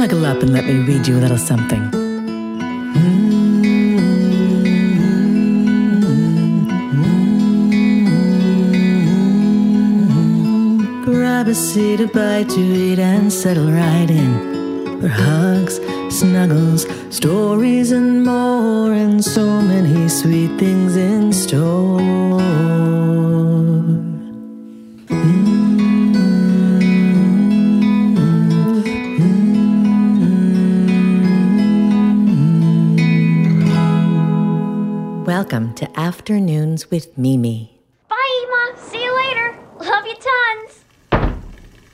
[0.00, 1.90] snuggle up and let me read you a little something.
[11.04, 15.02] Grab a seat, a bite to eat, and settle right in.
[15.02, 22.69] For hugs, snuggles, stories, and more, and so many sweet things in store.
[35.80, 37.72] To Afternoons with Mimi.
[38.10, 38.78] Bye, Ema.
[38.78, 39.58] See you later.
[39.78, 40.84] Love you tons.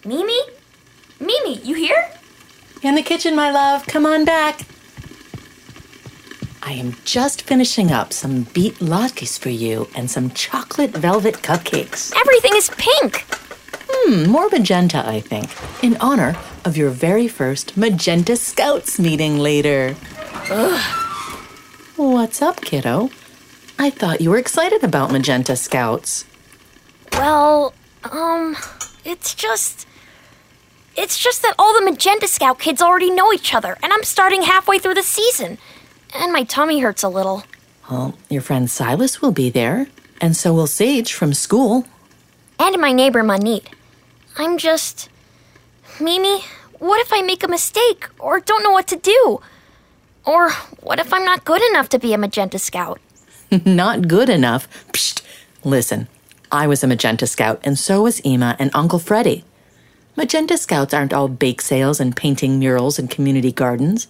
[0.05, 0.41] Mimi?
[1.21, 2.11] Mimi, you here?
[2.83, 3.87] In the kitchen, my love.
[3.87, 4.63] Come on back.
[6.65, 12.13] I am just finishing up some beet latkes for you and some chocolate velvet cupcakes.
[12.17, 13.25] Everything is pink.
[13.89, 15.49] Hmm, more magenta, I think,
[15.85, 19.95] in honor of your very first Magenta Scouts meeting later.
[20.51, 21.03] Ugh.
[21.95, 23.11] What's up, kiddo?
[23.79, 26.25] I thought you were excited about Magenta Scouts.
[27.13, 27.75] Well,
[28.11, 28.57] um,
[29.05, 29.87] it's just.
[30.97, 34.43] It's just that all the Magenta Scout kids already know each other, and I'm starting
[34.43, 35.59] halfway through the season.
[36.15, 37.45] And my tummy hurts a little.
[37.91, 39.89] Well, your friend Silas will be there,
[40.23, 41.85] and so will Sage from school.
[42.59, 43.67] And my neighbor Manit.
[44.39, 45.11] I'm just.
[46.01, 46.41] Mimi,
[46.79, 49.41] what if I make a mistake or don't know what to do?
[50.25, 53.01] Or what if I'm not good enough to be a Magenta Scout?
[53.65, 54.69] Not good enough.
[54.93, 55.23] Psst.
[55.65, 56.09] Listen,
[56.51, 59.45] I was a Magenta Scout, and so was Ema and Uncle Freddie.
[60.17, 64.07] Magenta Scouts aren't all bake sales and painting murals and community gardens.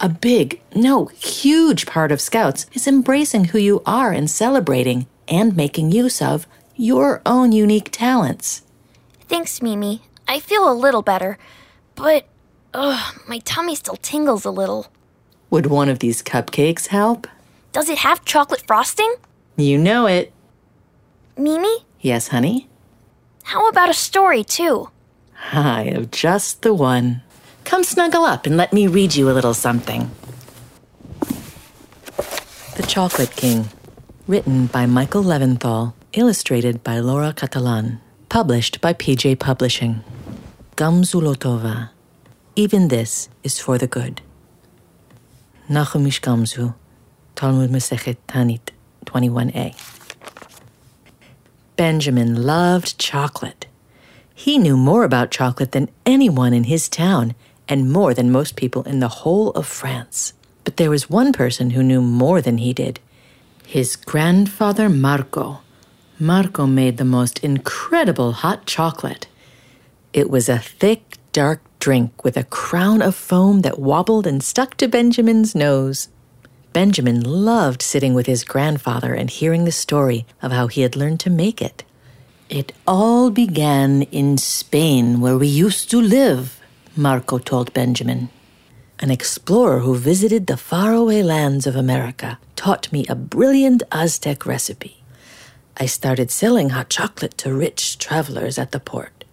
[0.00, 5.56] A big, no, huge part of Scouts is embracing who you are and celebrating and
[5.56, 8.62] making use of your own unique talents.
[9.28, 10.02] Thanks, Mimi.
[10.26, 11.38] I feel a little better,
[11.94, 12.26] but
[12.72, 14.88] ugh, my tummy still tingles a little.
[15.50, 17.26] Would one of these cupcakes help?
[17.74, 19.12] Does it have chocolate frosting?
[19.56, 20.32] You know it.
[21.36, 22.68] Mimi, Yes, honey?
[23.42, 24.88] how about a story too?
[25.52, 27.20] I have just the one.
[27.64, 30.10] Come snuggle up and let me read you a little something.
[32.76, 33.68] The Chocolate King,
[34.26, 40.02] written by Michael Leventhal, illustrated by Laura Catalan, published by PJ Publishing.
[40.76, 41.90] Gam zu l'tova.
[42.56, 44.22] Even this is for the good.
[45.68, 46.74] Nachum Ish Gamzu,
[47.44, 48.70] Talmud Masechet Taanit
[49.04, 49.76] 21a.
[51.76, 53.66] Benjamin loved chocolate.
[54.34, 57.34] He knew more about chocolate than anyone in his town
[57.68, 60.32] and more than most people in the whole of France.
[60.64, 62.98] But there was one person who knew more than he did
[63.66, 65.60] his grandfather Marco.
[66.18, 69.26] Marco made the most incredible hot chocolate.
[70.14, 74.78] It was a thick, dark drink with a crown of foam that wobbled and stuck
[74.78, 76.08] to Benjamin's nose.
[76.74, 81.20] Benjamin loved sitting with his grandfather and hearing the story of how he had learned
[81.20, 81.84] to make it.
[82.50, 86.60] It all began in Spain, where we used to live,
[86.96, 88.28] Marco told Benjamin.
[88.98, 95.04] An explorer who visited the faraway lands of America taught me a brilliant Aztec recipe.
[95.76, 99.24] I started selling hot chocolate to rich travelers at the port.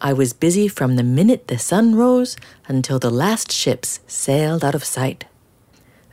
[0.00, 2.36] I was busy from the minute the sun rose
[2.68, 5.24] until the last ships sailed out of sight.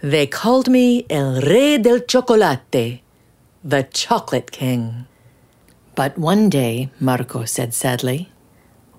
[0.01, 3.01] They called me El Rey del Chocolate,
[3.63, 5.07] the Chocolate King.
[5.95, 8.29] But one day, Marco said sadly,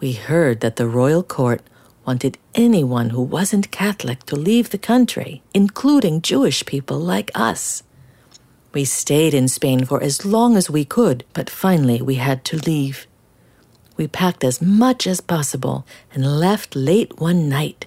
[0.00, 1.60] we heard that the royal court
[2.06, 7.82] wanted anyone who wasn't Catholic to leave the country, including Jewish people like us.
[8.72, 12.56] We stayed in Spain for as long as we could, but finally we had to
[12.56, 13.06] leave.
[13.98, 17.86] We packed as much as possible and left late one night.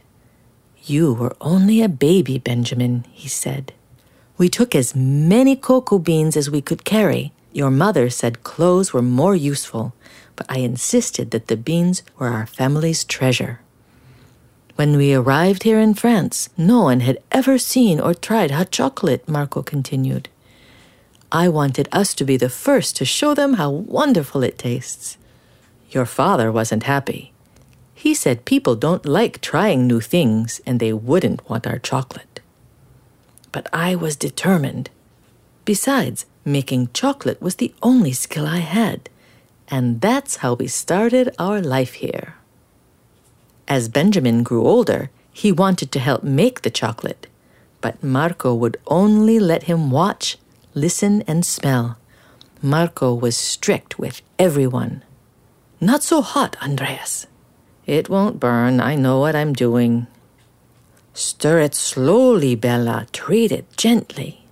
[0.90, 3.74] You were only a baby, Benjamin, he said.
[4.40, 7.32] We took as many cocoa beans as we could carry.
[7.54, 9.94] Your mother said clothes were more useful,
[10.36, 13.62] but I insisted that the beans were our family's treasure.
[14.78, 19.30] When we arrived here in France, no one had ever seen or tried hot chocolate,
[19.30, 20.28] Marco continued.
[21.32, 25.20] I wanted us to be the first to show them how wonderful it tastes.
[25.92, 27.32] Your father wasn't happy.
[28.00, 32.40] He said people don't like trying new things and they wouldn't want our chocolate.
[33.52, 34.90] But I was determined.
[35.66, 39.10] Besides, making chocolate was the only skill I had,
[39.68, 42.36] and that's how we started our life here.
[43.68, 47.28] As Benjamin grew older, he wanted to help make the chocolate,
[47.82, 50.38] but Marco would only let him watch,
[50.74, 51.98] listen, and smell.
[52.62, 55.04] Marco was strict with everyone.
[55.82, 57.28] Not so hot, Andreas.
[57.90, 58.80] It won't burn.
[58.80, 60.06] I know what I'm doing.
[61.16, 63.08] Stir it slowly, Bella.
[63.12, 64.46] Treat it gently.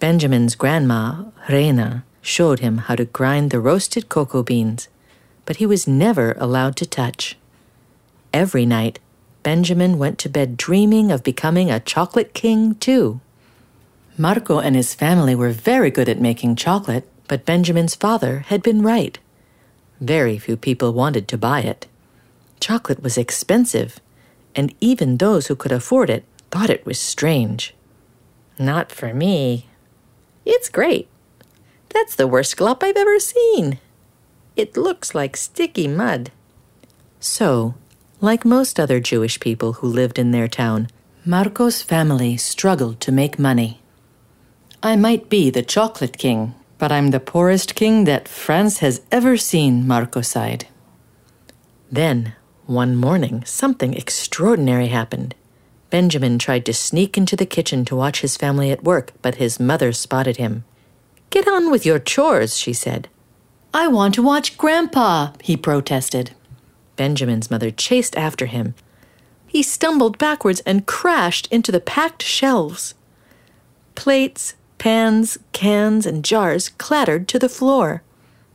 [0.00, 4.88] Benjamin's grandma, Rena, showed him how to grind the roasted cocoa beans,
[5.44, 7.36] but he was never allowed to touch.
[8.32, 9.00] Every night,
[9.42, 13.20] Benjamin went to bed dreaming of becoming a chocolate king, too.
[14.16, 18.80] Marco and his family were very good at making chocolate, but Benjamin's father had been
[18.80, 19.18] right.
[20.00, 21.86] Very few people wanted to buy it.
[22.62, 23.98] Chocolate was expensive,
[24.54, 27.74] and even those who could afford it thought it was strange.
[28.56, 29.66] Not for me.
[30.46, 31.08] It's great.
[31.88, 33.80] That's the worst glop I've ever seen.
[34.54, 36.30] It looks like sticky mud.
[37.18, 37.74] So,
[38.20, 40.86] like most other Jewish people who lived in their town,
[41.26, 43.80] Marco's family struggled to make money.
[44.84, 49.36] I might be the chocolate king, but I'm the poorest king that France has ever
[49.36, 50.68] seen, Marco sighed.
[51.90, 52.36] Then,
[52.66, 55.34] one morning, something extraordinary happened.
[55.90, 59.60] Benjamin tried to sneak into the kitchen to watch his family at work, but his
[59.60, 60.64] mother spotted him.
[61.30, 63.08] Get on with your chores, she said.
[63.74, 66.32] I want to watch Grandpa, he protested.
[66.96, 68.74] Benjamin's mother chased after him.
[69.46, 72.94] He stumbled backwards and crashed into the packed shelves.
[73.94, 78.02] Plates, pans, cans, and jars clattered to the floor.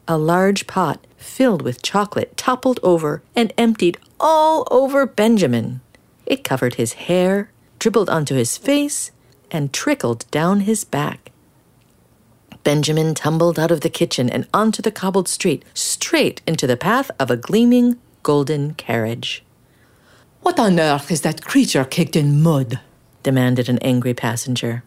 [0.08, 5.82] A large pot filled with chocolate toppled over and emptied all over Benjamin.
[6.26, 9.12] It covered his hair, dribbled onto his face,
[9.52, 11.32] and trickled down his back.
[12.64, 17.12] Benjamin tumbled out of the kitchen and onto the cobbled street, straight into the path
[17.20, 19.44] of a gleaming golden carriage.
[20.42, 22.80] What on earth is that creature kicked in mud?
[23.24, 24.84] demanded an angry passenger.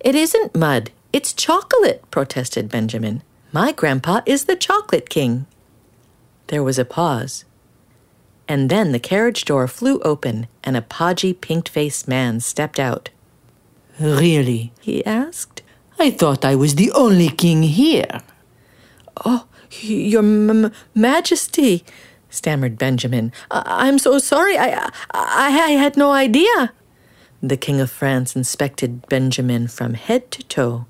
[0.00, 3.22] It isn't mud, it's chocolate, protested Benjamin.
[3.52, 5.46] My grandpa is the chocolate king.
[6.48, 7.44] There was a pause.
[8.46, 13.10] And then the carriage door flew open and a podgy, pink faced man stepped out.
[14.00, 14.72] Really?
[14.80, 15.62] he asked.
[15.98, 18.20] I thought I was the only king here.
[19.24, 19.46] Oh,
[19.80, 21.84] your m- majesty,
[22.30, 23.32] stammered Benjamin.
[23.50, 24.56] I- am so sorry.
[24.56, 26.72] I-, I-, I had no idea.
[27.42, 30.86] The King of France inspected Benjamin from head to toe,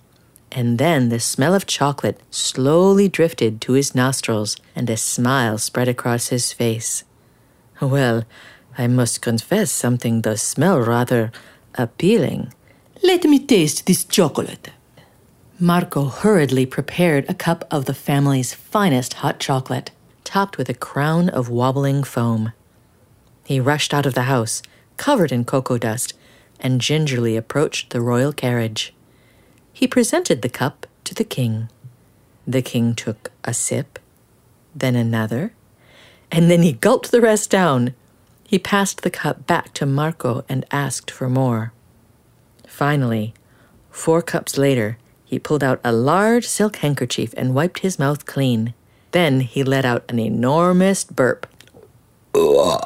[0.53, 5.89] and then the smell of chocolate slowly drifted to his nostrils, and a smile spread
[5.89, 7.05] across his face.
[7.81, 8.25] Well,
[8.77, 11.33] I must confess something does smell rather
[11.75, 12.53] appealing.
[13.03, 14.71] Let me taste this chocolate.
[15.61, 19.91] Marco hurriedly prepared a cup of the family's finest hot chocolate,
[20.23, 22.53] topped with a crown of wobbling foam.
[23.45, 24.63] He rushed out of the house,
[24.97, 26.15] covered in cocoa dust,
[26.61, 28.93] and gingerly approached the royal carriage.
[29.79, 31.69] He presented the cup to the king.
[32.49, 34.01] The king took a sip,
[34.75, 35.53] then another,
[36.33, 37.95] and then he gulped the rest down.
[38.43, 41.73] He passed the cup back to Marco and asked for more.
[42.67, 43.35] Finally,
[43.89, 48.75] four cups later, he pulled out a large silk handkerchief and wiped his mouth clean.
[49.13, 51.47] Then he let out an enormous burp.
[52.35, 52.83] Ugh.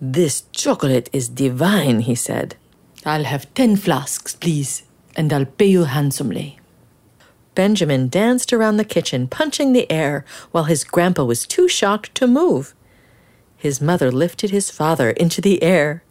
[0.00, 2.56] This chocolate is divine, he said.
[3.04, 4.84] I'll have ten flasks, please,
[5.16, 6.58] and I'll pay you handsomely.
[7.54, 12.26] Benjamin danced around the kitchen, punching the air, while his grandpa was too shocked to
[12.26, 12.74] move.
[13.56, 16.02] His mother lifted his father into the air.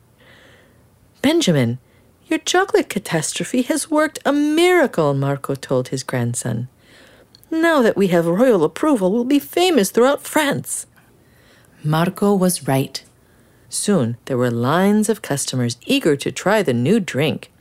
[1.22, 1.80] Benjamin,
[2.28, 6.68] your chocolate catastrophe has worked a miracle, Marco told his grandson.
[7.52, 10.88] Now that we have royal approval, we'll be famous throughout France.
[11.84, 13.04] Marco was right.
[13.70, 17.52] Soon there were lines of customers eager to try the new drink.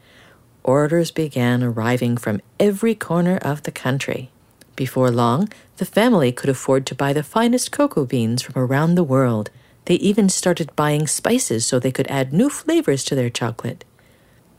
[0.65, 4.31] Orders began arriving from every corner of the country.
[4.77, 9.05] Before long, the family could afford to buy the finest cocoa beans from around the
[9.05, 9.51] world.
[9.87, 13.85] They even started buying spices so they could add new flavors to their chocolate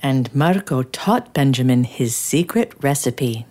[0.04, 3.48] and Marco taught Benjamin his secret recipe.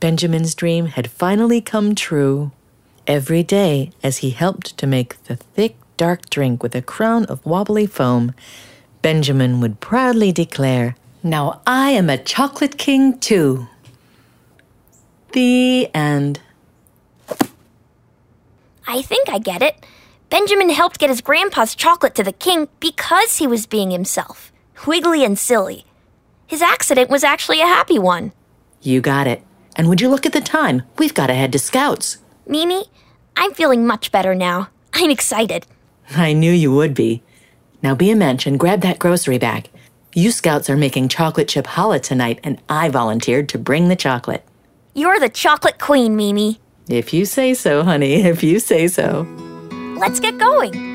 [0.00, 2.50] Benjamin's dream had finally come true.
[3.06, 7.44] Every day, as he helped to make the thick, dark drink with a crown of
[7.44, 8.34] wobbly foam,
[9.02, 13.68] Benjamin would proudly declare, Now I am a chocolate king too.
[15.32, 16.40] The end.
[18.86, 19.86] I think I get it.
[20.30, 24.52] Benjamin helped get his grandpa's chocolate to the king because he was being himself
[24.86, 25.84] wiggly and silly.
[26.46, 28.32] His accident was actually a happy one.
[28.80, 29.42] You got it.
[29.76, 30.82] And would you look at the time?
[30.98, 32.18] We've got to head to Scouts.
[32.46, 32.84] Mimi,
[33.36, 34.68] I'm feeling much better now.
[34.92, 35.66] I'm excited.
[36.10, 37.22] I knew you would be.
[37.82, 39.70] Now be a mensch and grab that grocery bag.
[40.14, 44.44] You Scouts are making chocolate chip challah tonight, and I volunteered to bring the chocolate.
[44.92, 46.60] You're the chocolate queen, Mimi.
[46.86, 49.26] If you say so, honey, if you say so.
[49.96, 50.92] Let's get going.